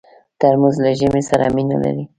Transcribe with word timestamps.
ترموز 0.39 0.75
له 0.83 0.91
ژمي 0.99 1.21
سره 1.29 1.45
مینه 1.55 1.77
لري. 1.83 2.03